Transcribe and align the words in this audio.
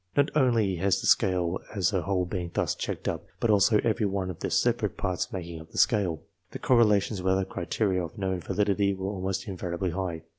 Not 0.17 0.31
only 0.35 0.77
has 0.77 0.99
the/ 0.99 1.05
scale 1.05 1.59
as 1.75 1.93
a 1.93 2.01
whole 2.01 2.25
been 2.25 2.49
thus 2.55 2.73
checked 2.73 3.07
up, 3.07 3.27
but 3.39 3.51
also 3.51 3.77
every 3.83 4.07
one 4.07 4.31
of 4.31 4.39
the 4.39 4.49
separate 4.49 4.97
parts 4.97 5.31
making 5.31 5.61
up 5.61 5.69
the 5.71 5.77
scale. 5.77 6.21
The 6.49 6.57
correlations 6.57 7.21
with 7.21 7.33
other 7.33 7.45
criteria 7.45 8.03
of 8.03 8.17
known 8.17 8.39
validity 8.39 8.95
were 8.95 9.11
almost 9.11 9.47
invariably 9.47 9.91
high. 9.91 10.23